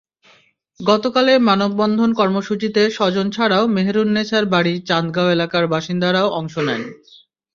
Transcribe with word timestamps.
গতকালের 0.79 1.39
মানববন্ধন 1.41 2.09
কর্মসূচিতে 2.13 2.81
স্বজন 2.89 3.27
ছাড়াও 3.31 3.63
মেহেরুন্নেছার 3.75 4.45
বাড়ি 4.53 4.73
চান্দগাঁও 4.89 5.33
এলাকার 5.35 5.65
বাসিন্দারাও 5.67 6.27
অংশ 6.39 6.55
নেন। 6.67 6.81